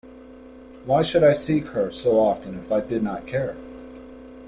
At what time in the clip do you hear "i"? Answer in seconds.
1.23-1.31, 2.71-2.79